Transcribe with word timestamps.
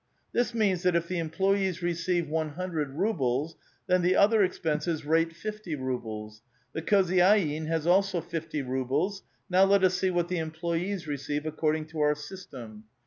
This 0.33 0.55
means 0.55 0.81
thot 0.81 0.95
if 0.95 1.07
the 1.07 1.19
employees 1.19 1.83
receive 1.83 2.27
one 2.27 2.53
hundred 2.55 2.89
rubles, 2.95 3.55
then 3.85 4.01
the 4.01 4.15
other 4.15 4.41
ex 4.41 4.57
penses 4.57 5.05
rate 5.05 5.35
fifty 5.35 5.75
rubles; 5.75 6.41
the 6.73 6.81
khozydXn 6.81 7.67
has 7.67 7.85
also 7.85 8.19
fifty 8.19 8.63
rubles. 8.63 9.21
Now 9.47 9.65
let 9.65 9.83
us 9.83 9.93
see 9.93 10.09
what 10.09 10.27
the 10.27 10.39
employees 10.39 11.05
receive 11.07 11.45
according 11.45 11.85
to 11.89 11.99
our 11.99 12.15
system." 12.15 12.85